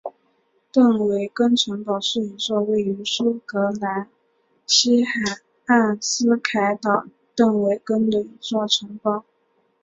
[0.71, 4.09] 邓韦根城堡是一座位于苏格兰
[4.65, 5.11] 西海
[5.67, 9.23] 岸斯凯岛邓韦根的一座城堡。